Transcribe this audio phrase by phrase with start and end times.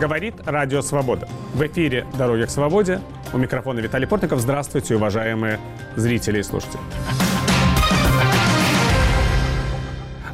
[0.00, 1.28] Говорит Радио Свобода.
[1.54, 3.00] В эфире «Дороги к свободе».
[3.32, 4.38] У микрофона Виталий Портников.
[4.38, 5.58] Здравствуйте, уважаемые
[5.96, 6.78] зрители и слушатели.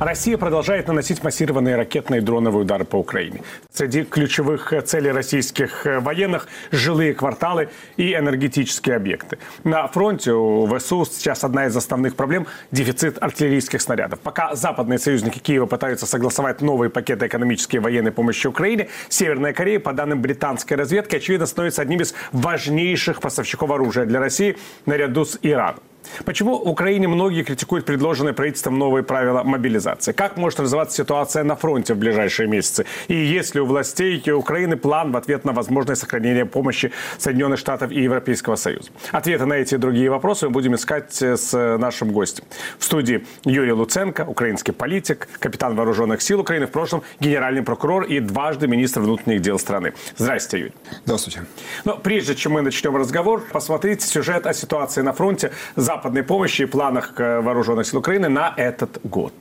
[0.04, 3.41] Россия продолжает наносить массированные ракетные и дроновые удары по Украине.
[3.73, 9.38] Среди ключевых целей российских военных– жилые кварталы и энергетические объекты.
[9.64, 14.20] На фронте у ВСУ сейчас одна из основных проблем– дефицит артиллерийских снарядов.
[14.20, 19.80] Пока западные союзники Киева пытаются согласовать новые пакеты экономической и военной помощи Украине, Северная Корея,
[19.80, 25.38] по данным британской разведки, очевидно, становится одним из важнейших поставщиков оружия для России наряду с
[25.41, 25.80] Ираном.
[26.25, 30.13] Почему в Украине многие критикуют предложенные правительством новые правила мобилизации?
[30.13, 32.87] Как может развиваться ситуация на фронте в ближайшие месяцы?
[33.09, 37.91] И есть ли у властей Украины план в ответ на возможное сохранение помощи Соединенных Штатов
[37.91, 38.91] и Европейского Союза?
[39.13, 42.45] Ответы на эти и другие вопросы мы будем искать с нашим гостем.
[42.79, 48.21] В студии Юрий Луценко, украинский политик, капитан вооруженных сил Украины, в прошлом генеральный прокурор и
[48.21, 49.93] дважды министр внутренних дел страны.
[50.16, 50.74] Здравствуйте, Юрий.
[51.05, 51.45] Здравствуйте.
[51.85, 56.62] Но прежде чем мы начнем разговор, посмотрите сюжет о ситуации на фронте за западной помощи
[56.62, 59.32] и планах э, вооруженных сил Украины на этот год.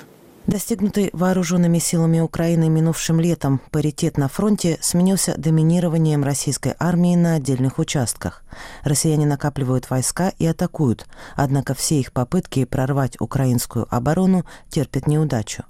[0.46, 7.80] Достигнутый вооруженными силами Украины минувшим летом паритет на фронте сменился доминированием российской армии на отдельных
[7.80, 8.44] участках.
[8.84, 15.64] Россияне накапливают войска и атакуют, однако все их попытки прорвать украинскую оборону терпят неудачу.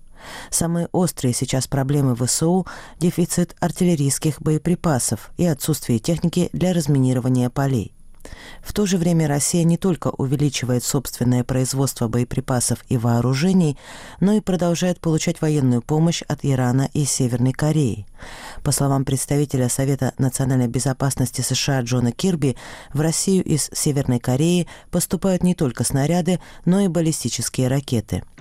[0.49, 2.65] Самые острые сейчас проблемы ВСУ–
[2.99, 7.93] дефицит артиллерийских боеприпасов и отсутствие техники для разминирования полей.
[8.61, 13.77] В то же время Россия не только увеличивает собственное производство боеприпасов и вооружений,
[14.19, 18.05] но и продолжает получать военную помощь от Ирана и Северной Кореи.
[18.63, 22.55] По словам представителя Совета национальной безопасности США Джона Кирби,
[22.93, 28.23] в Россию из Северной Кореи поступают не только снаряды, но и баллистические ракеты–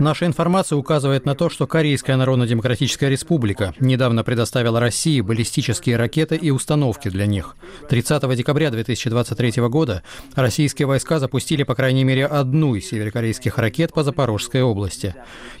[0.00, 6.50] Наша информация указывает на то, что Корейская Народно-Демократическая Республика недавно предоставила России баллистические ракеты и
[6.50, 7.56] установки для них.
[7.88, 10.02] 30 декабря 2023 года
[10.34, 15.14] российские войска запустили по крайней мере одну из северокорейских ракет по Запорожской области.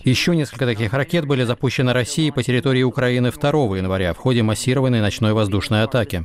[0.04, 5.00] Еще несколько таких ракет были запущены Россией по территории Украины 2 января в ходе массированной
[5.00, 6.24] ночной воздушной атаки.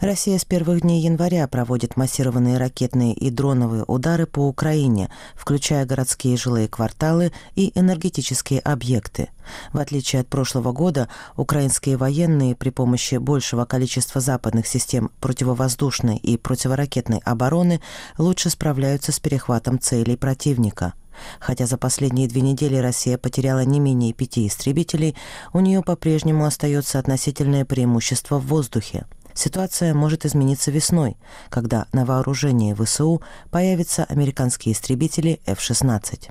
[0.00, 6.38] Россия с первых дней января проводит массированные ракетные и дроновые удары по Украине, включая городские
[6.38, 9.28] жилые кварталы и энергетические объекты.
[9.74, 16.38] В отличие от прошлого года, украинские военные при помощи большего количества западных систем противовоздушной и
[16.38, 17.82] противоракетной обороны
[18.16, 20.94] лучше справляются с перехватом целей противника–
[21.40, 25.16] Хотя за последние две недели Россия потеряла не менее пяти истребителей,
[25.52, 29.06] у нее по-прежнему остается относительное преимущество в воздухе.
[29.34, 31.16] Ситуация может измениться весной,
[31.50, 33.20] когда на вооружении ВСУ
[33.50, 36.30] появятся американские истребители F-16.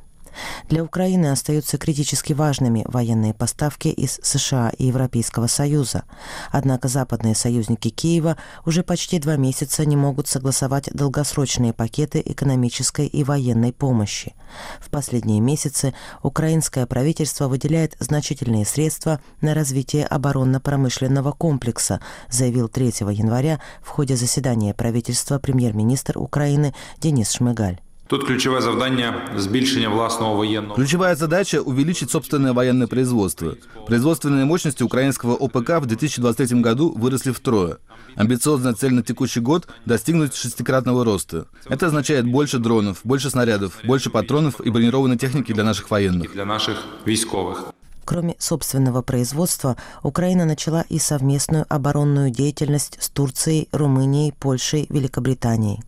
[0.70, 6.04] Для Украины остаются критически важными военные поставки из США и Европейского Союза.
[6.52, 13.24] Однако западные союзники Киева уже почти два месяца не могут согласовать долгосрочные пакеты экономической и
[13.24, 14.34] военной помощи.
[14.80, 23.60] В последние месяцы украинское правительство выделяет значительные средства на развитие оборонно-промышленного комплекса, заявил 3 января
[23.82, 27.83] в ходе заседания правительства премьер-министр Украины Денис Шмыгаль.
[28.08, 30.75] Тут ключевое завдание– збільшення власного военного.
[30.75, 33.56] Ключевая задача– увеличить собственное военное производство.
[33.88, 37.78] Производственные мощности украинского ОПК в 2023 году выросли втрое.
[38.16, 41.46] Амбициозная цель на текущий год– достигнуть шестикратного роста.
[41.69, 46.34] Это означает больше дронов, больше снарядов, больше патронов и бронированной техники для наших военных.
[46.34, 47.74] Для наших військовых.
[48.06, 55.80] Кроме собственного производства, Украина начала и совместную оборонную деятельность с Турцией, Румынией, Польшей, Великобританией.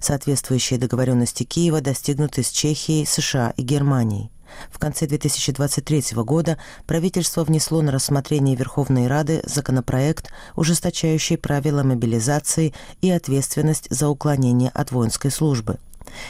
[0.00, 4.30] Соответствующие договоренности Киева достигнуты с Чехией, США и Германией.
[4.70, 13.10] В конце 2023 года правительство внесло на рассмотрение Верховной Рады законопроект, ужесточающий правила мобилизации и
[13.10, 15.78] ответственность за уклонение от воинской службы.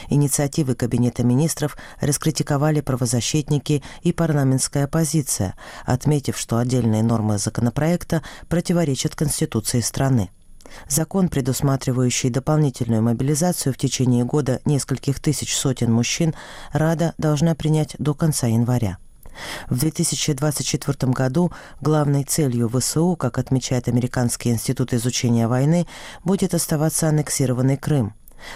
[0.09, 5.55] Инициативы Кабинета министров раскритиковали правозащитники и парламентская оппозиция,
[5.85, 10.29] отметив, что отдельные нормы законопроекта противоречат Конституции страны.
[10.87, 16.33] Закон, предусматривающий дополнительную мобилизацию в течение года нескольких тысяч сотен мужчин,
[16.71, 18.97] Рада должна принять до конца января.
[19.69, 25.87] В 2024 году главной целью ВСУ, как отмечает Американский институт изучения войны,
[26.23, 28.13] будет оставаться аннексированный Крым.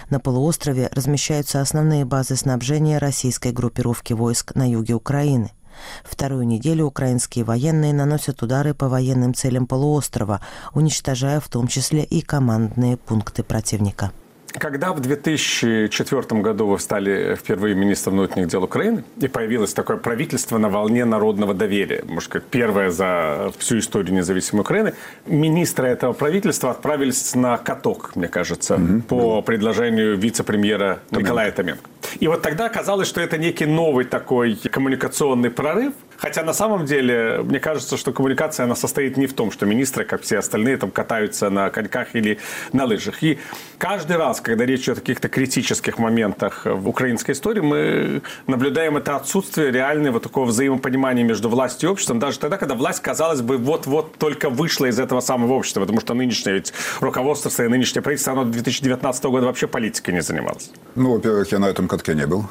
[0.10, 5.52] На полуострове размещаются основные базы снабжения российской группировки войск на юге Украины–
[6.04, 10.42] Вторую неделю украинские военные наносят удары по военным целям полуострова,
[10.74, 14.12] уничтожая в том числе и командные пункты противника.
[14.54, 20.58] Когда в 2004 году вы стали впервые министром внутренних дел Украины, и появилось такое правительство
[20.58, 24.94] на волне народного доверия, может сказать, первое за всю историю независимой Украины,
[25.26, 29.02] министры этого правительства отправились на каток, мне кажется, угу.
[29.02, 31.84] по предложению вице-премьера Николая Томенко.
[32.22, 37.42] И вот тогда оказалось, что это некий новый такой коммуникационный прорыв, Хотя на самом деле,
[37.44, 40.92] мне кажется, что коммуникация, она состоит не в том, что министры, как все остальные, там
[40.92, 42.38] катаются на коньках или
[42.74, 43.24] на лыжах.
[43.24, 43.40] И
[43.80, 49.16] каждый раз, когда речь идет о каких-то критических моментах в украинской истории, мы наблюдаем это
[49.16, 54.18] отсутствие реального такого взаимопонимания между властью и обществом, даже тогда, когда власть, казалось бы, вот-вот
[54.20, 58.44] только вышла из этого самого общества, потому что нынешнее ведь руководство и нынешнее правительство, оно
[58.44, 60.70] 2019 года вообще политикой не занималось.
[60.94, 62.46] Ну, во-первых, я на этом катке не был.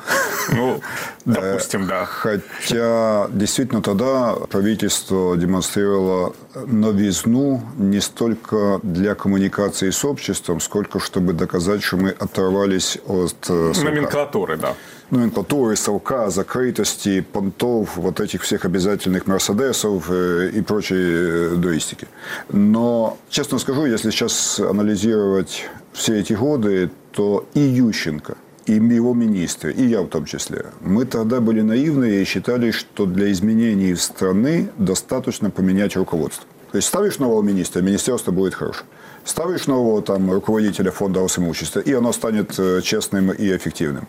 [0.53, 0.81] Ну,
[1.25, 2.05] допустим, да.
[2.05, 6.33] Хотя, действительно, действительно тогда правительство демонстрировало
[6.67, 13.51] новизну не столько для коммуникации с обществом, сколько чтобы доказать, что мы оторвались от...
[13.51, 13.73] Э.
[13.85, 14.75] Номенклатуры, да.
[15.11, 22.09] Номенклатуры, совка, закрытости, понтов, вот этих всех обязательных мерседесов э, и прочей э, дуистики.
[22.49, 28.37] Но, честно скажу, если сейчас анализировать все эти годы, то и Ющенко–
[28.77, 33.07] и его министры, и я в том числе, мы тогда были наивны и считали, что
[33.07, 36.45] для изменений страны достаточно поменять руководство.
[36.71, 38.87] То есть ставишь нового министра, министерство будет хорошее.
[39.25, 44.07] Ставишь нового там, руководителя фонда Росимущества, и оно станет э, честным и эффективным.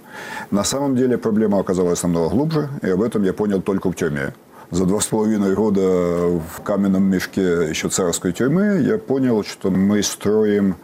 [0.52, 4.34] На самом деле проблема оказалась намного глубже, и об этом я понял только в тюрьме.
[4.70, 10.02] За два с половиной года в каменном мешке еще царской тюрьмы я понял, что мы
[10.02, 10.76] строим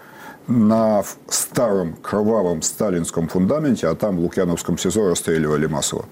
[0.48, 6.06] на старом кровавом сталинском фундаменте, а там в Лукьяновском СИЗО расстреливали массово,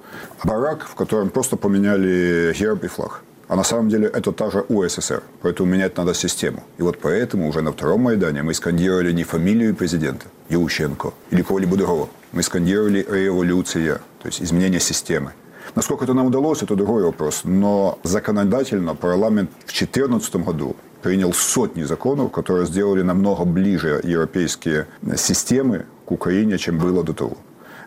[0.44, 3.22] барак, в котором просто поменяли герб и флаг.
[3.48, 5.22] А на самом деле это та же УССР.
[5.42, 6.64] Поэтому менять надо систему.
[6.80, 11.78] И вот поэтому уже на втором Майдане мы скандировали не фамилию президента Ющенко или кого-либо
[11.78, 12.10] другого.
[12.32, 15.34] Мы скандировали революция, то есть изменение системы.
[15.76, 17.42] Насколько это нам удалось, это другой вопрос.
[17.44, 25.86] Но законодательно парламент в 2014 году принял сотни законов, которые сделали намного ближе европейские системы
[26.04, 27.38] к Украине, чем было до того.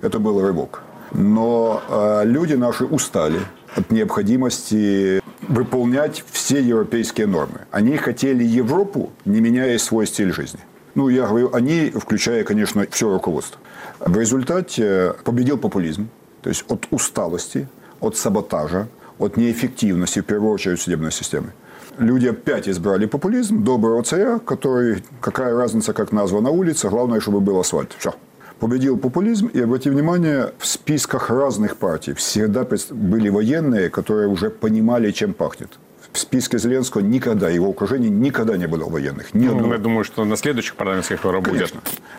[0.02, 0.82] Это был рывок.
[1.12, 3.40] Но э, люди наши устали
[3.74, 7.58] от необходимости выполнять все европейские нормы.
[7.72, 10.60] Они хотели Европу, не меняя свой стиль жизни.
[10.94, 13.60] Ну, я говорю, они, включая, конечно, все руководство.
[13.98, 16.08] В результате победил популизм,
[16.42, 17.66] то есть от усталости,
[18.00, 18.86] от саботажа,
[19.18, 21.50] от неэффективности, в первую очередь, судебной системы
[21.98, 27.58] люди опять избрали популизм, доброго царя, который, какая разница, как названа улица, главное, чтобы был
[27.58, 27.94] асфальт.
[27.98, 28.14] Все.
[28.60, 35.12] Победил популизм, и обратите внимание, в списках разных партий всегда были военные, которые уже понимали,
[35.12, 35.78] чем пахнет.
[36.12, 39.34] В списке Зеленского никогда, его окружение никогда не было военных.
[39.34, 41.72] Ни ну, я думаю, что на следующих парламентских выборах будет.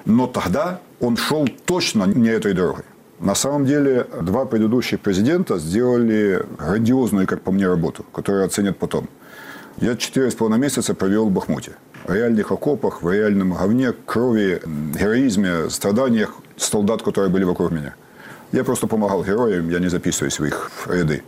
[0.05, 2.85] Но тогда он шел точно не этой дорогой.
[3.19, 9.09] На самом деле, два предыдущих президента сделали грандиозную, как по мне, работу, которую оценят потом.
[9.81, 11.71] Я четыре с половиной месяца провел в Бахмуте.
[12.05, 14.61] В реальных окопах, в реальном говне, крови,
[14.93, 17.95] героизме, страданиях солдат, которые были вокруг меня.
[18.51, 21.23] Я просто помогал героям, я не записываюсь в их ряды.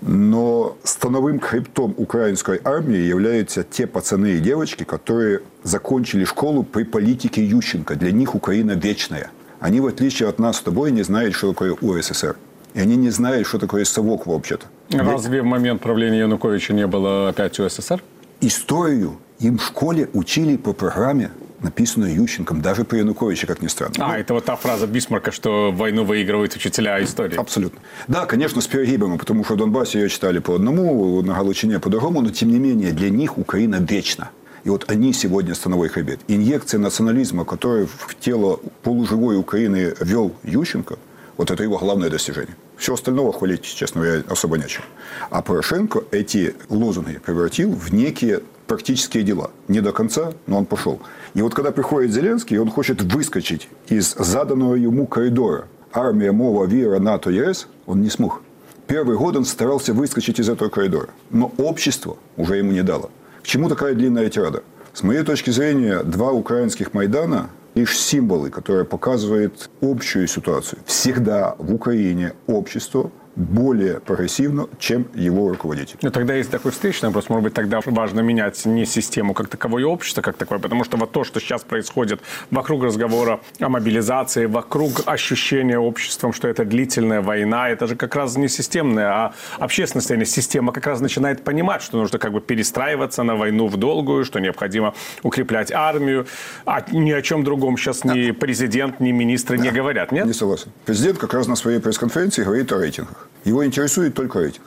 [0.00, 7.44] Но становым хребтом украинской армии являются те пацаны и девочки, которые закончили школу при политике
[7.44, 7.96] Ющенко.
[7.96, 9.32] Для них Украина вечная.
[9.58, 12.36] Они, в отличие от нас с тобой, не знают, что такое УССР.
[12.74, 14.66] И они не знают, что такое совок вообще-то.
[14.90, 18.02] Разве в момент правления Януковича не было опять УССР?
[18.40, 21.30] Историю им в школе учили по программе,
[21.60, 23.94] написанной Ющенком, даже при Януковиче, как ни странно.
[23.98, 27.36] А, это вот та фраза Бисмарка, что войну выигрывают учителя истории.
[27.36, 27.80] Абсолютно.
[28.06, 31.90] Да, конечно, с перегибами, потому что в Донбассе ее читали по одному, на Галичине по
[31.90, 34.30] другому, но тем не менее для них Украина вечна.
[34.64, 36.20] И вот они сегодня становой хребет.
[36.28, 40.96] Инъекция национализма, которую в тело полуживой Украины вел Ющенко,
[41.36, 42.56] вот это его главное достижение.
[42.78, 44.84] Все остальное хвалить, честно говоря, особо нечего.
[45.30, 49.50] А Порошенко эти лозунги превратил в некие практические дела.
[49.66, 51.00] Не до конца, но он пошел.
[51.34, 55.66] И вот когда приходит Зеленский, он хочет выскочить из заданного ему коридора.
[55.92, 58.42] Армия, мова, вера, НАТО, ЕС, он не смог.
[58.86, 61.08] Первый год он старался выскочить из этого коридора.
[61.30, 63.10] Но общество уже ему не дало.
[63.42, 64.62] К чему такая длинная тирада?
[64.92, 70.80] С моей точки зрения, два украинских Майдана лишь символы, которые показывают общую ситуацию.
[70.84, 75.96] Всегда в Украине общество более прогрессивно, чем его руководитель.
[76.02, 77.28] Ну, тогда есть такой встречный вопрос.
[77.28, 81.12] Может быть, тогда важно менять не систему как таковое, общество как такое, потому что вот
[81.12, 87.70] то, что сейчас происходит вокруг разговора о мобилизации, вокруг ощущения обществом, что это длительная война,
[87.70, 90.26] это же как раз не системная, а общественная состояние.
[90.26, 94.40] Система как раз начинает понимать, что нужно как бы перестраиваться на войну в долгую, что
[94.40, 96.26] необходимо укреплять армию,
[96.66, 100.26] а ни о чем другом сейчас ни президент, ни министры не говорят, нет?
[100.26, 100.72] Не согласен.
[100.86, 103.27] Президент как раз на своей пресс-конференции говорит о рейтингах.
[103.44, 104.64] Его интересует только рейтинг.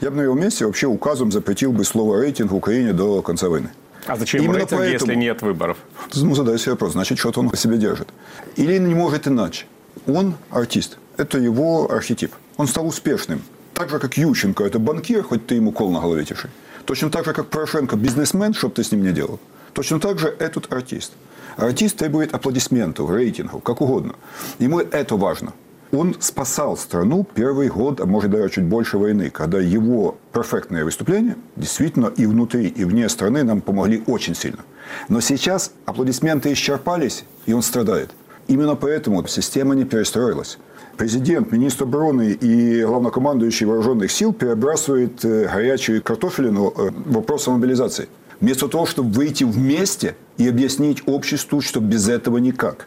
[0.00, 3.48] Я бы на его месте вообще указом запретил бы слово рейтинг в Украине до конца
[3.48, 3.70] войны.
[4.06, 5.76] А зачем ему Именно рейтинг, поэтому- если нет выборов?
[6.14, 8.08] Ну, задай себе вопрос, значит, что-то он по себе держит.
[8.56, 9.66] Или не может иначе.
[10.06, 10.98] Он артист.
[11.16, 12.32] Это его архетип.
[12.56, 13.42] Он стал успешным.
[13.74, 16.48] Так же, как Ющенко, это банкир, хоть ты ему кол на голове тиши.
[16.86, 19.38] Точно так же, как Порошенко, бизнесмен, чтоб ты с ним не делал.
[19.74, 21.12] Точно так же этот артист.
[21.56, 24.14] Артист требует аплодисментов, рейтингов, как угодно.
[24.58, 25.52] Ему это важно.
[25.92, 31.36] Он спасал страну первый год, а может даже чуть больше войны, когда его перфектные выступления
[31.56, 34.60] действительно и внутри, и вне страны нам помогли очень сильно.
[35.08, 38.10] Но сейчас аплодисменты исчерпались, и он страдает.
[38.46, 40.58] Именно поэтому система не перестроилась.
[40.96, 48.08] Президент, министр обороны и главнокомандующий вооруженных сил перебрасывает э, горячую картофелину э, вопросом мобилизации.
[48.40, 52.86] Вместо того, чтобы выйти вместе и объяснить обществу, что без этого никак.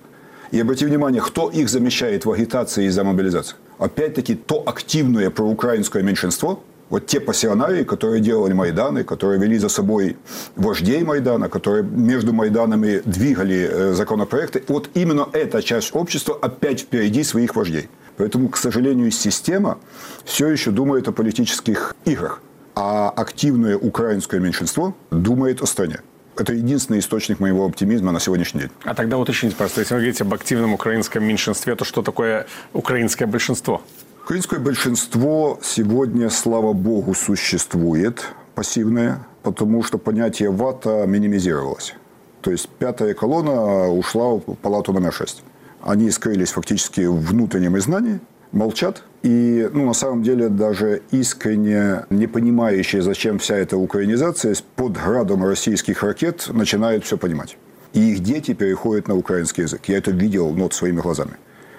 [0.53, 3.57] И обрати внимание, кто их замещает в агитации за мобилизацию.
[3.79, 6.59] Опять-таки, то активное проукраинское меньшинство,
[6.91, 10.15] вот те пассионарии, которые делали Майданы, которые вели за собой
[10.55, 17.23] вождей Майдана, которые между Майданами двигали э, законопроекты, вот именно эта часть общества опять впереди
[17.23, 17.89] своих вождей.
[18.17, 19.79] Поэтому, к сожалению, система
[20.23, 22.41] все еще думает о политических играх,
[22.75, 26.01] а активное украинское меньшинство думает о стране.
[26.35, 28.71] Это единственный источник моего оптимизма на сегодняшний день.
[28.83, 33.27] А тогда уточните просто, если вы говорите об активном украинском меньшинстве, то что такое украинское
[33.27, 33.81] большинство?
[34.23, 38.25] Украинское большинство сегодня, слава богу, существует
[38.55, 41.93] пассивное, потому что понятие вата минимизировалось.
[42.41, 45.43] То есть пятая колонна ушла в палату номер 6.
[45.81, 48.19] Они скрылись фактически в внутреннем изгнании,
[48.51, 49.03] молчат.
[49.23, 55.45] И ну, на самом деле даже искренне не понимающие, зачем вся эта украинизация, под градом
[55.45, 57.57] российских ракет начинают все понимать.
[57.93, 59.81] И их дети переходят на украинский язык.
[59.87, 61.37] Я это видел ну, вот, своими глазами.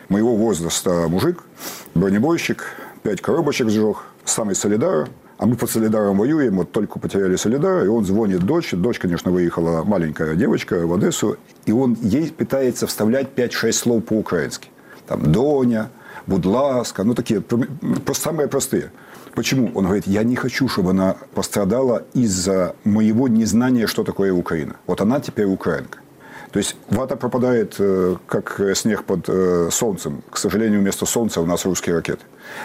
[0.08, 1.44] Моего возраста мужик,
[1.94, 2.64] бронебойщик,
[3.02, 5.08] пять коробочек сжег, самый солидар.
[5.36, 8.70] А мы под Солидаром воюем, вот только потеряли Солидар, и он звонит дочь.
[8.70, 11.36] Дочь, конечно, выехала, маленькая девочка, в Одессу.
[11.66, 14.68] И он ей пытается вставлять 5-6 слов по-украински.
[15.08, 15.90] Там «доня»,
[16.26, 18.90] «будь ласка», ну такие, просто самые простые.
[19.35, 19.71] Почему?
[19.75, 24.76] Он говорит, я не хочу, чтобы она пострадала из-за моего незнания, что такое Украина.
[24.87, 25.99] Вот она теперь украинка.
[26.52, 30.23] То есть вата пропадает, э, как снег под э, солнцем.
[30.31, 32.23] К сожалению, вместо солнца у нас русские ракеты.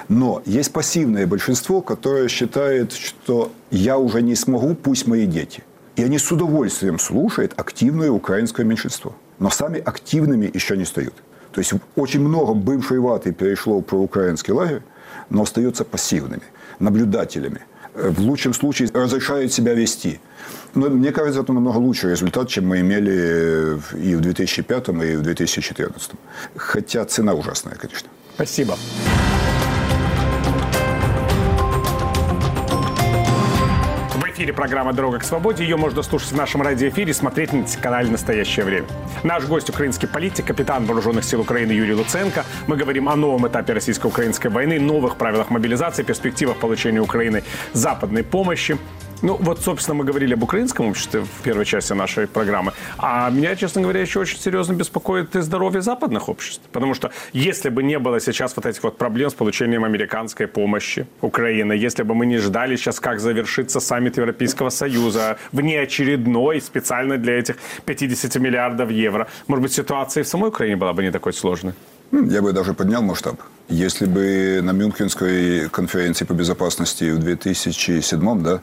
[0.10, 5.64] Но есть пассивное большинство, которое считает, что я уже не смогу, пусть мои дети.
[5.96, 9.16] И они с удовольствием слушают активное украинское меньшинство.
[9.40, 11.16] Но сами активными еще не стают.
[11.52, 14.82] То есть очень много бывшей ваты перешло в проукраинский лагерь,
[15.30, 16.44] но остаются пассивными,
[16.80, 17.62] наблюдателями.
[17.96, 20.20] Э, В лучшем случае разрешают себя вести.
[20.76, 25.22] Но мне кажется, это намного лучший результат, чем мы имели и в 2005, и в
[25.22, 26.12] 2014.
[26.56, 28.10] Хотя цена ужасная, конечно.
[28.36, 28.76] Спасибо.
[34.40, 35.66] Эфире программа «Дорога к свободе».
[35.66, 38.88] Ее можно слушать в нашем радиоэфире смотреть на канале «Настоящее время».
[39.22, 42.46] Наш гость– украинский политик, капитан Вооруженных сил Украины Юрий Луценко.
[42.66, 47.44] Мы говорим о новом этапе российско-украинской войны, новых правилах мобилизации, перспективах получения Украины
[47.74, 48.78] западной помощи.
[49.22, 52.72] Ну, вот, собственно, мы говорили об украинском обществе в первой части нашей программы.
[52.98, 56.62] А меня, честно говоря, еще очень серьезно беспокоит и здоровье западных обществ.
[56.72, 61.06] Потому что если бы не было сейчас вот этих вот проблем с получением американской помощи
[61.22, 67.40] Украины, если бы мы не ждали сейчас, как завершится саммит Европейского Союза, внеочередной, специально для
[67.40, 71.34] этих 50 миллиардов евро, может быть, ситуация и в самой Украине была бы не такой
[71.34, 71.74] сложной?
[72.12, 73.36] Я бы даже поднял масштаб.
[73.68, 78.62] Если бы на Мюнхенской конференции по безопасности в 2007 да,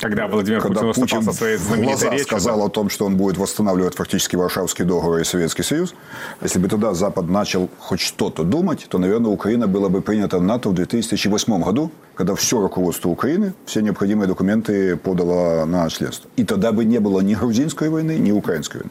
[0.00, 2.26] Когда Владимир когда Путин выступал Путин со своей знаменитой речью.
[2.26, 5.94] сказал о том, что он будет восстанавливать фактически Варшавский договор и Советский Союз,
[6.42, 10.42] если бы тогда Запад начал хоть что-то думать, то, наверное, Украина была бы принята в
[10.42, 16.28] НАТО в 2008 году, когда все руководство Украины, все необходимые документы подало на членство.
[16.36, 18.90] И тогда бы не было ни грузинской войны, ни украинской войны.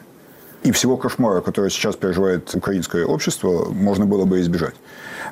[0.64, 4.74] И всего кошмара, который сейчас переживает украинское общество, можно было бы избежать.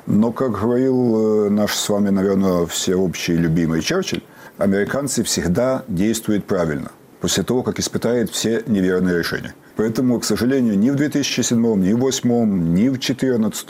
[0.05, 4.21] Но, как говорил э, наш с вами, наверное, всеобщий любимый Черчилль,
[4.57, 6.91] американцы всегда действуют правильно.
[7.23, 9.53] после того, как испытает все неверные решения.
[9.77, 13.69] Поэтому, к сожалению, ни в 2007, ни в 2008, ни в 2014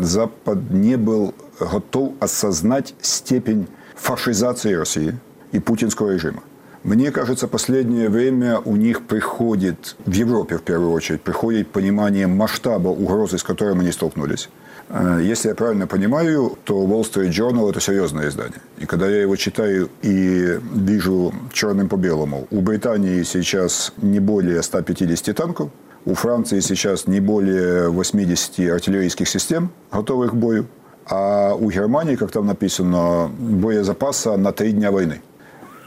[0.00, 5.14] Запад не был готов осознать степень фашизации России
[5.52, 6.42] и путинского режима.
[6.84, 12.88] Мне кажется, последнее время у них приходит, в Европе в первую очередь, приходит понимание масштаба
[12.88, 14.48] угрозы, с которой они столкнулись.
[14.88, 18.60] Э, если я правильно понимаю, то Wall Street Journal– это серьезное издание.
[18.78, 24.62] И когда я его читаю и вижу черным по белому, у Британии сейчас не более
[24.62, 25.70] 150 танков,
[26.04, 30.66] у Франции сейчас не более 80 артиллерийских систем, готовых к бою,
[31.06, 35.20] а у Германии, как там написано, боезапаса на три дня войны.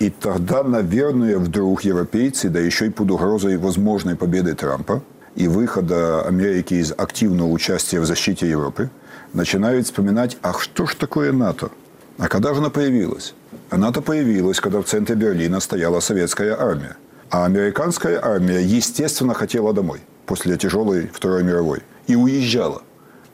[0.01, 5.03] И тогда, наверное, вдруг европейцы, да еще и под угрозой возможной победы Трампа
[5.35, 8.89] и выхода Америки из активного участия в защите Европы,
[9.33, 11.69] начинают вспоминать, ах, что ж такое НАТО?
[12.17, 13.35] А когда же она появилась?
[13.69, 16.97] А НАТО появилась, когда в центре Берлина стояла советская армия.
[17.29, 22.81] А американская армия, естественно, хотела домой после тяжелой Второй мировой и уезжала.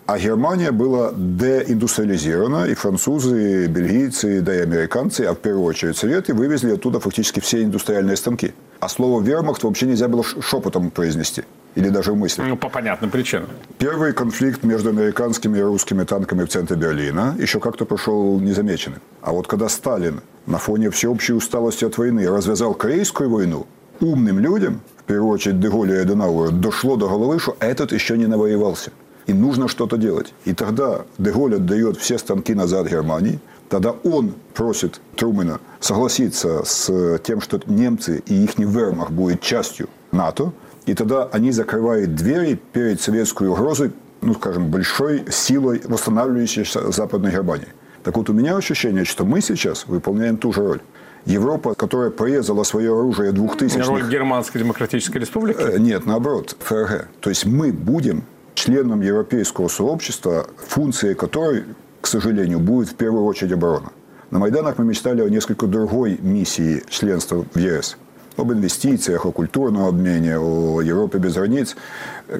[0.08, 5.98] А Германия была деиндустриализирована, и французы, и бельгийцы, да и американцы, а в первую очередь
[5.98, 8.54] советы, вывезли оттуда фактически все индустриальные станки.
[8.80, 11.44] А слово «вермахт» вообще нельзя было шепотом произнести.
[11.76, 12.42] Или даже мысли.
[12.42, 13.50] Ну, по понятным причинам.
[13.80, 19.02] Первый конфликт между американскими и русскими танками в центре Берлина еще как-то прошел незамеченным.
[19.22, 23.68] А вот когда Сталин на фоне всеобщей усталости от войны развязал Корейскую войну,
[24.00, 28.26] умным людям, в первую очередь Деголю и Аденауэру, дошло до головы, что этот еще не
[28.28, 28.92] навоевался
[29.28, 30.34] и нужно что-то делать.
[30.46, 37.42] И тогда Деголь отдает все станки назад Германии, тогда он просит Трумэна согласиться с тем,
[37.42, 40.54] что немцы и их вермах будет частью НАТО,
[40.86, 43.92] и тогда они закрывают двери перед советской угрозой,
[44.22, 47.68] ну, скажем, большой силой восстанавливающейся Западной Германии.
[48.04, 50.82] Так вот, у меня ощущение, что мы сейчас выполняем ту же роль.
[51.26, 55.60] Европа, которая порезала свое оружие 2000 Роль Германской Демократической Республики?
[55.60, 57.10] Э, нет, наоборот, ФРГ.
[57.20, 58.24] То есть мы будем
[58.58, 61.64] членом европейского сообщества, функцией которой,
[62.02, 63.92] к сожалению, будет в первую очередь оборона.
[64.32, 67.98] На Майданах мы мечтали о несколько другой миссии членства в ЕС–
[68.38, 71.76] об инвестициях, о культурном обмене, о Европе без границ.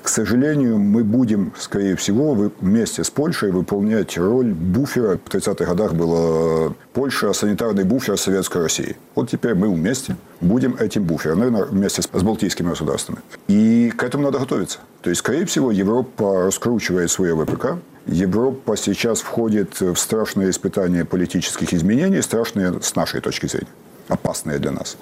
[0.04, 5.18] К сожалению, мы будем, скорее всего, вместе с Польшей выполнять роль буфера.
[5.18, 8.96] В 30-х годах была Польша, санитарный буфер Советской России.
[9.16, 13.20] Вот теперь мы вместе будем этим буфером, наверное, вместе с балтийскими государствами.
[13.48, 14.80] И к этому надо готовиться.
[15.02, 21.74] То есть, скорее всего, Европа раскручивает свое ВПК, Европа сейчас входит в страшные испытания политических
[21.74, 23.68] изменений, страшные с нашей точки зрения,
[24.08, 24.98] опасные для нас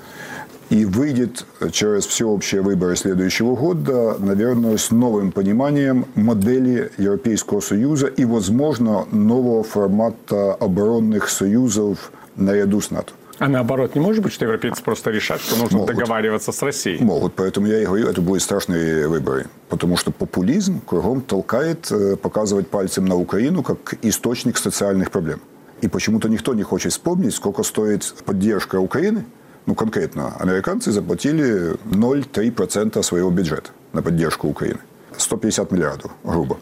[0.69, 8.25] и выйдет через всеобщие выборы следующего года, наверное, с новым пониманием модели Европейского Союза и,
[8.25, 13.13] возможно, нового формата оборонных союзов наряду с НАТО.
[13.37, 15.93] А наоборот, не может быть, что европейцы просто решат, что нужно Могут.
[15.93, 17.03] договариваться с Россией?
[17.03, 19.47] Могут, поэтому я и говорю, это будут страшные выборы.
[19.67, 25.41] Потому что популизм кругом толкает э, показывать пальцем на Украину как источник социальных проблем.
[25.81, 29.25] И почему-то никто не хочет вспомнить, сколько стоит поддержка Украины–
[29.65, 34.79] ну, конкретно, американцы заплатили 0,3% своего бюджета на поддержку Украины.
[35.17, 36.57] 150 миллиардов, грубо.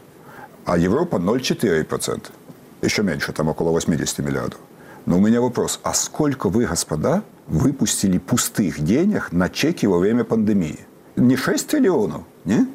[0.65, 2.23] А Европа 0,4%.
[2.81, 4.59] Еще меньше, там около 80 миллиардов.
[5.05, 10.23] Но у меня вопрос, а сколько вы, господа, выпустили пустых денег на чеки во время
[10.23, 10.79] пандемии?
[11.17, 12.67] Не 6 триллионов, не?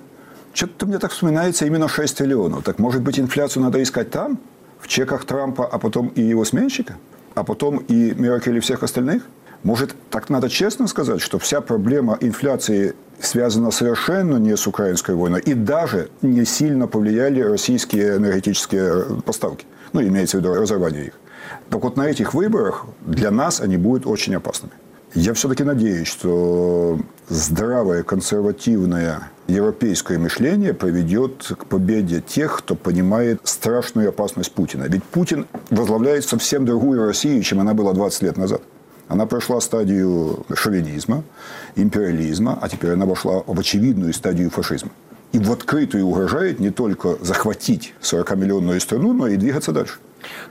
[0.53, 2.65] Что-то мне так вспоминается именно 6 триллионов.
[2.65, 4.39] Так может быть инфляцию надо искать там,
[4.79, 6.97] в чеках Трампа, а потом и его сменщика?
[7.35, 9.23] А потом и Меркель и всех остальных?
[9.63, 15.41] Может, так надо честно сказать, что вся проблема инфляции связана совершенно не с украинской войной
[15.41, 19.67] и даже не сильно повлияли российские энергетические поставки.
[19.93, 21.13] Ну, имеется в виду разорвание их.
[21.71, 24.75] Так вот, на этих выборах для нас они будут очень опасными.
[25.15, 34.11] Я все-таки надеюсь, что здравое, консервативное европейское мышление приведет к победе тех, кто понимает страшную
[34.11, 34.85] опасность Путина.
[34.85, 38.61] Ведь Путин возглавляет совсем другую Россию, чем она была 20 лет назад.
[39.09, 41.25] Она прошла стадию шовинизма,
[41.77, 44.91] империализма, а теперь она вошла в очевидную стадию фашизма.
[45.33, 49.99] И в открытую угрожает не только захватить 40-миллионную страну, но и двигаться дальше.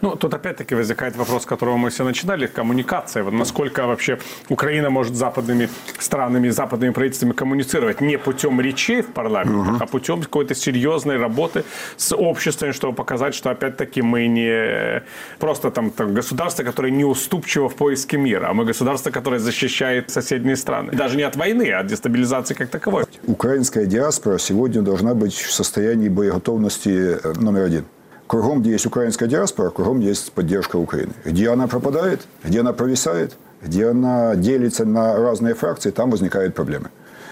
[0.02, 3.24] Ну, тут опять-таки возникает вопрос, с которого мы все начинали, коммуникация.
[3.24, 9.08] Вот насколько вообще Украина может с западными странами, западными правительствами коммуницировать не путем речей в
[9.08, 9.84] парламентах, угу.
[9.84, 11.64] а путем какой-то серьезной работы
[11.98, 15.04] с обществом, чтобы показать, что опять-таки мы не
[15.40, 20.10] просто там, там государство, которое не уступчиво в поиске мира, а мы государство, которое защищает
[20.10, 20.92] соседние страны.
[20.94, 23.06] Даже не от войны, а от дестабилизации как таковой.
[23.26, 27.86] Украинская диаспора сегодня должна быть в состоянии боеготовности э, номер один–
[28.28, 31.14] Кругом, где есть украинская диаспора, кругом есть поддержка Украины.
[31.24, 36.90] Где она пропадает, где она провисает, где она делится на разные фракции, там возникают проблемы.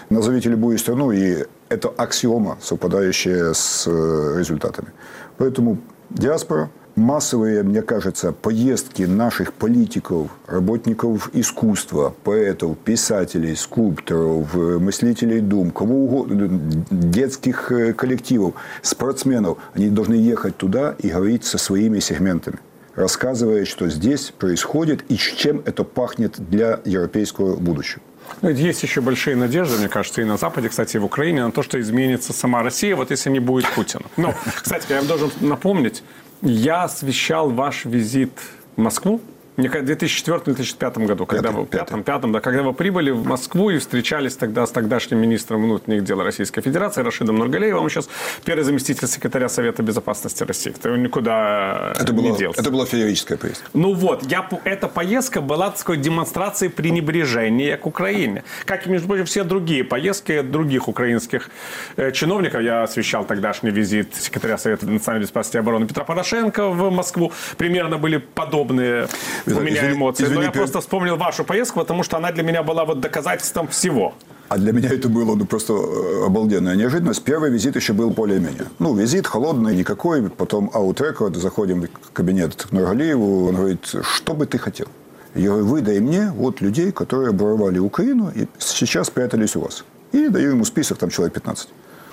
[0.08, 4.88] Назовите любую страну, и это аксиома, совпадающая с результатами.
[5.36, 5.78] Поэтому
[6.10, 15.70] диаспора, массовые, мне кажется, поездки наших политиков, работников искусства, поэтов, писателей, скульпторов, э, мыслителей дум,
[15.70, 16.48] кого угодно,
[16.90, 22.58] детских э, коллективов, спортсменов, они должны ехать туда и говорить со своими сегментами
[22.94, 28.00] рассказывая, что здесь происходит и чем это пахнет для европейского будущего.
[28.42, 31.52] Ну, есть еще большие надежды, мне кажется, и на Западе, кстати, и в Украине, на
[31.52, 34.04] то, что изменится сама Россия, вот если не будет Путина.
[34.16, 36.02] Но, кстати, я вам должен напомнить,
[36.42, 38.32] я освещал ваш визит
[38.76, 39.20] в Москву
[39.56, 43.78] в 2004-2005 году, когда пятом, вы, пятом, пятом, да, когда вы прибыли в Москву и
[43.78, 48.08] встречались тогда с тогдашним министром внутренних дел Российской Федерации Рашидом Нургалеевым, он сейчас
[48.44, 50.70] первый заместитель секретаря Совета Безопасности России.
[50.70, 52.60] Кто никуда это не была, делся.
[52.60, 53.68] Это была феерическая поездка.
[53.72, 58.44] Ну вот, я, эта поездка была такой демонстрацией пренебрежения к Украине.
[58.64, 61.50] Как и, между прочим, все другие поездки других украинских
[61.96, 62.60] э, чиновников.
[62.60, 67.32] Я освещал тогдашний визит секретаря Совета национальной безопасности и обороны Петра Порошенко в Москву.
[67.56, 69.08] Примерно были подобные
[69.46, 70.24] у меня извини, эмоции.
[70.24, 73.68] Извини, Но я просто вспомнил вашу поездку, потому что она для меня была вот доказательством
[73.68, 74.14] всего.
[74.48, 77.24] А для меня это было ну, просто э, обалденная неожиданность.
[77.24, 78.66] Первый визит еще был более-менее.
[78.78, 80.28] Ну, визит холодный, никакой.
[80.30, 83.48] Потом аутрек, заходим в кабинет к Нургалиеву.
[83.48, 84.86] Он говорит, что бы ты хотел?
[85.34, 89.84] Я говорю, выдай мне вот людей, которые обворовали Украину и сейчас прятались у вас.
[90.12, 91.68] И даю ему список, там человек 15.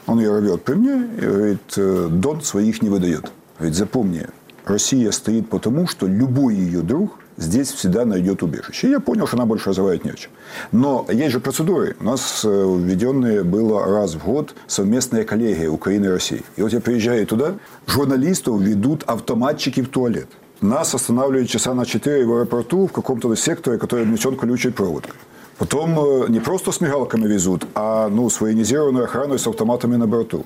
[0.07, 3.31] Он ее рвет при мне и говорит, «Э, Дон своих не выдает.
[3.57, 4.27] Говорит, запомни,
[4.65, 8.87] Россия стоит потому, что любой ее друг здесь всегда найдет убежище.
[8.87, 10.31] И я понял, что она больше разговаривать не о чем.
[10.71, 11.95] Но есть же процедуры.
[11.99, 16.43] У нас э, введенные было раз в год совместная коллегия Украины и России.
[16.55, 17.55] И вот я приезжаю туда,
[17.87, 20.27] журналистов ведут автоматчики в туалет.
[20.61, 25.15] Нас останавливают часа на 4 в аэропорту в каком-то секторе, который внесен колючей проводкой.
[25.57, 30.07] Потом э, не просто с мигалками везут, а ну, с военизированной охраной с автоматами на
[30.07, 30.45] борту.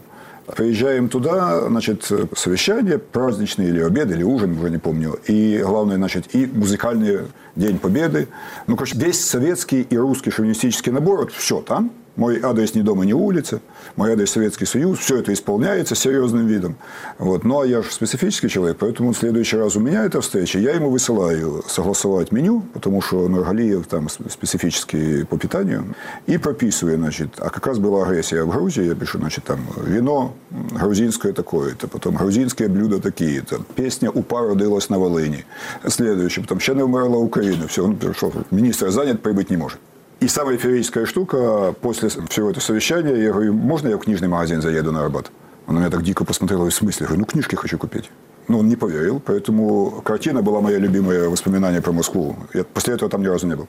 [0.56, 5.20] Приезжаем туда, значит, совещание праздничное или обед, или ужин, уже не помню.
[5.28, 8.28] И главное, значит, и музыкальный День Победы.
[8.66, 13.06] Ну, короче, весь советский и русский шовинистический набор, вот все там– мой адрес не дома,
[13.06, 13.62] не улица,
[13.96, 16.76] мой адрес Советский Союз, все это исполняется серьезным видом.
[17.20, 17.46] Вот.
[17.46, 20.72] Ну, а я же специфический человек, поэтому в следующий раз у меня эта встреча, я
[20.72, 27.50] ему высылаю согласовать меню, потому что Нургалиев там специфический по питанию, и прописываю, значит, а
[27.50, 30.34] как раз была агрессия в Грузии, я пишу, значит, там, вино
[30.72, 35.46] грузинское такое-то, потом грузинские блюда такие-то, песня «Упа родилась на Волыни»,
[35.88, 39.80] следующее, потом «Ще не вмерла Украина», все, он пришел, министр занят, прибыть не может.
[40.20, 44.62] И самая феерическая штука, после всего этого совещания, я говорю, можно я в книжный магазин
[44.62, 45.30] заеду на работу?
[45.68, 47.04] Он на меня так дико посмотрел, в смысле?
[47.04, 48.10] Я говорю, ну, книжки хочу купить.
[48.48, 52.38] Ну, он не поверил, поэтому картина была моя любимая воспоминание про Москву.
[52.54, 53.68] Я после этого там ни разу не был.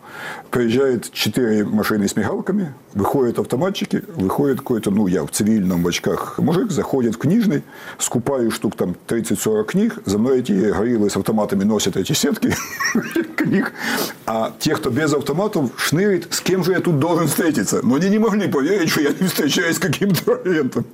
[0.50, 6.38] Приезжает четыре машины с мигалками, выходят автоматчики, выходит какой-то, ну, я в цивильном в очках
[6.38, 7.64] мужик, заходит в книжный,
[7.98, 12.54] скупаю штук там 30-40 книг, за мной эти гориллы с автоматами носят эти сетки
[13.36, 13.72] книг,
[14.26, 17.80] а те, кто без автоматов, шнырит, с кем же я тут должен встретиться?
[17.82, 20.84] Но они не могли поверить, что я не встречаюсь с каким-то агентом.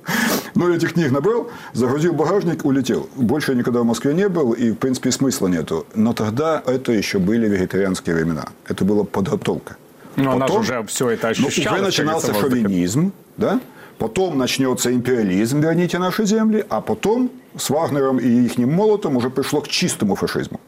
[0.55, 3.09] Но этих книг набрал, загрузил багажник, улетел.
[3.15, 5.85] Больше никогда в Москве не был, и, в принципе, смысла нету.
[5.95, 8.45] Но тогда это еще были вегетарианские времена.
[8.67, 9.75] Это была подготовка.
[10.15, 11.75] Но Потом, она же уже все это ощущала.
[11.75, 13.59] Ну, уже начинался шовинизм, да?
[13.97, 19.61] Потом начнется империализм, верните наши земли, а потом с Вагнером и их молотом уже пришло
[19.61, 20.59] к чистому фашизму.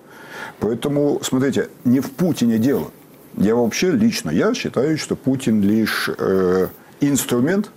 [0.60, 2.92] Поэтому, смотрите, не в Путине дело.
[3.36, 6.68] Я вообще лично, я считаю, что Путин лишь э,
[7.02, 7.70] инструмент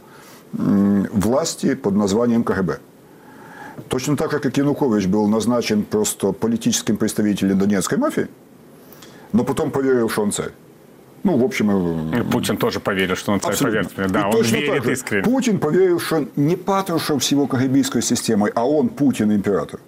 [0.53, 2.79] власти под названием КГБ.
[3.89, 8.29] Точно так, как и Янукович был назначен просто политическим представителем донецкой мафии,
[9.33, 10.53] но потом поверил, что он царь.
[11.23, 11.71] Ну, в общем...
[12.15, 14.09] Э, Путин тоже поверил, что он царь, Абсолютно.
[14.09, 14.93] Да, И он верит же.
[14.93, 15.23] искренне.
[15.23, 19.81] Путин поверил, что не Патрушев с его КГБистской системой, а он, Путин, император.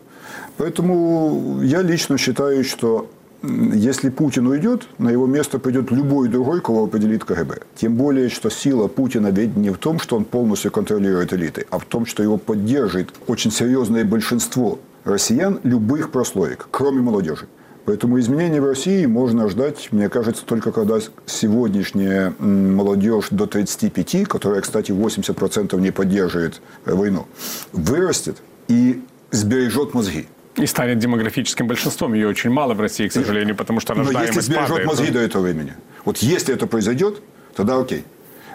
[0.58, 3.10] Поэтому я лично считаю, что
[3.42, 7.62] если Путин уйдет, на его место придет любой другой, кого определит КГБ.
[7.74, 11.78] Тем более, что сила Путина ведь не в том, что он полностью контролирует элиты, а
[11.78, 17.46] в том, что его поддерживает очень серьезное большинство россиян любых прослоек, кроме молодежи.
[17.84, 24.60] Поэтому изменений в России можно ждать, мне кажется, только когда сегодняшняя молодежь до 35, которая,
[24.60, 27.26] кстати, 80% не поддерживает войну,
[27.72, 29.02] вырастет и
[29.32, 30.28] сбережет мозги.
[30.56, 32.12] И станет демографическим большинством.
[32.14, 34.86] Ее очень мало в России, к сожалению, потому что рождаемость Но если сбережет падает.
[34.86, 35.74] мозги до этого времени.
[36.04, 37.22] Вот если это произойдет,
[37.54, 38.04] тогда окей.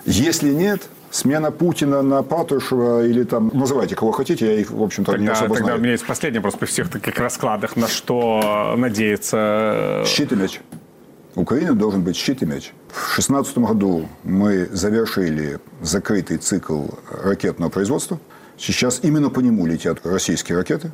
[0.06, 5.12] Если нет, смена Путина на Патрушева или там, называйте кого хотите, я их, в общем-то,
[5.12, 5.80] тогда, не особо тогда знаю.
[5.80, 10.04] у меня есть последний вопрос при всех таких раскладах, на что надеяться.
[10.06, 10.62] Щит и мяч.
[11.36, 12.72] У Украины должен быть щит и меч.
[12.90, 18.20] В 2016 году мы завершили закрытый цикл ракетного производства.
[18.58, 20.92] Сейчас именно по нему летят российские ракеты.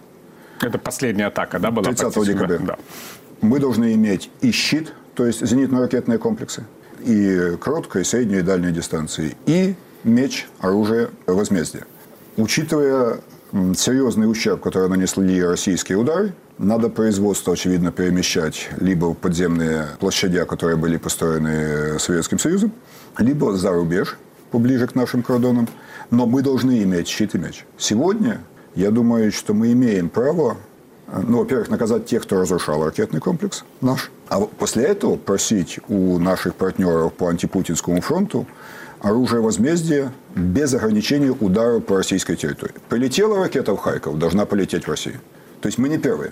[0.61, 1.91] Это последняя атака, да, была?
[1.91, 2.57] 30 декабря.
[2.59, 2.77] Да.
[3.41, 6.63] Мы должны иметь и щит, то есть зенитно-ракетные комплексы,
[7.03, 11.85] и короткой, средней, и дальней дистанции, и меч, оружие возмездия.
[12.37, 13.19] Учитывая
[13.75, 20.77] серьезный ущерб, который нанесли российские удары, надо производство, очевидно, перемещать либо в подземные площади, которые
[20.77, 22.71] были построены Советским Союзом,
[23.17, 24.17] либо за рубеж,
[24.51, 25.67] поближе к нашим кордонам.
[26.11, 27.65] Но мы должны иметь щит и меч.
[27.77, 28.41] Сегодня,
[28.75, 30.57] я думаю, что мы имеем право,
[31.07, 36.55] ну, во-первых, наказать тех, кто разрушал ракетный комплекс наш, а после этого просить у наших
[36.55, 38.47] партнеров по антипутинскому фронту
[38.99, 42.75] оружие возмездия без ограничения ударов по российской территории.
[42.89, 45.19] Прилетела ракета в Харьков, должна полететь в Россию.
[45.61, 46.31] То есть мы не первые.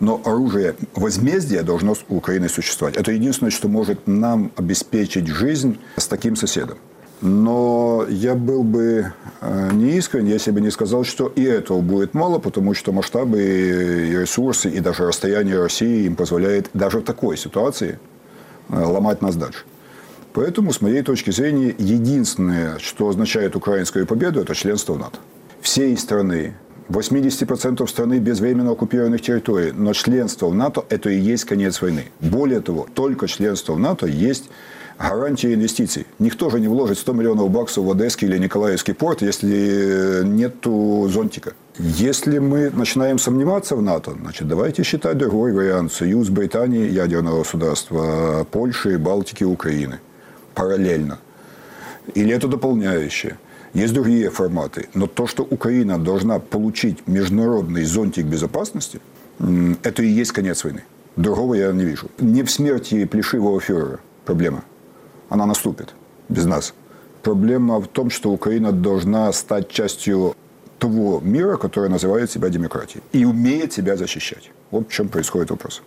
[0.00, 2.96] Но оружие возмездия должно у Украины существовать.
[2.96, 6.76] Это единственное, что может нам обеспечить жизнь с таким соседом.
[7.22, 12.38] Но я был бы э, неискрен, если бы не сказал, что и этого будет мало,
[12.38, 17.98] потому что масштабы и ресурсы, и даже расстояние России им позволяет даже в такой ситуации
[18.68, 19.64] э, ломать нас дальше.
[20.34, 25.18] Поэтому, с моей точки зрения, единственное, что означает украинскую победу, это членство в НАТО.
[25.62, 26.54] Всей страны,
[26.90, 32.04] 80% страны без временно оккупированных территорий, но членство в НАТО– это и есть конец войны.
[32.20, 34.50] Более того, только членство в НАТО есть
[34.98, 36.06] гарантия инвестиций.
[36.18, 41.52] Никто же не вложит 100 миллионов баксов в Одесский или Николаевский порт, если нет зонтика.
[41.78, 45.92] Если мы начинаем сомневаться в НАТО, значит, давайте считать другой вариант.
[45.92, 50.00] Союз Британии, ядерного государства, Польши, Балтики, Украины.
[50.54, 51.18] Параллельно.
[52.14, 53.36] Или это дополняющее.
[53.74, 54.88] Есть другие форматы.
[54.94, 59.00] Но то, что Украина должна получить международный зонтик безопасности,
[59.82, 60.84] это и есть конец войны.
[61.16, 62.08] Другого я не вижу.
[62.18, 64.64] Не в смерти плешивого фюрера проблема
[65.28, 65.94] она наступит
[66.28, 66.74] без нас.
[67.22, 70.34] Проблема в том, что Украина должна стать частью
[70.78, 74.50] того мира, который называет себя демократией и умеет себя защищать.
[74.70, 75.82] Вот в чем происходит вопрос.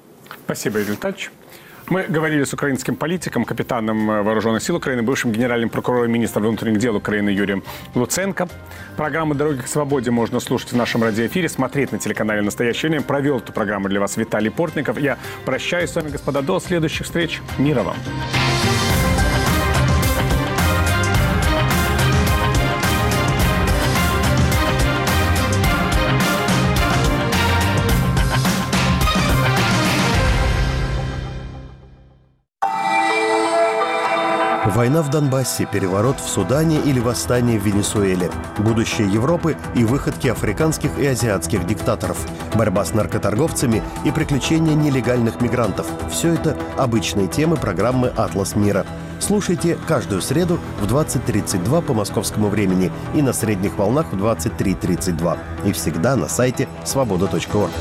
[0.45, 1.31] Спасибо, Юрий Витальевич.
[1.89, 6.77] Мы говорили с украинским политиком, капитаном э, Вооруженных сил Украины, бывшим генеральным прокурором министра внутренних
[6.77, 7.63] дел Украины Юрием
[7.95, 8.47] Луценко.
[8.95, 13.03] Программу «Дороги к свободе» можно слушать в нашем радиоэфире, смотреть на телеканале «Настоящее время».
[13.03, 14.99] Провел эту программу для вас Виталий Портников.
[14.99, 17.41] Я прощаюсь с вами, господа, до следующих встреч.
[17.57, 17.95] Мира вам!
[34.75, 38.29] Война в Донбассе, переворот в Судане или восстание в Венесуэле.
[38.59, 42.19] Будущее Европы и выходки африканских и азиатских диктаторов.
[42.53, 45.87] Борьба с наркоторговцами и приключения нелегальных мигрантов.
[46.11, 48.85] Все это обычные темы программы «Атлас мира».
[49.19, 55.37] Слушайте каждую среду в 20.32 по московскому времени и на средних волнах в 23.32.
[55.65, 57.71] И всегда на сайте свобода.орг.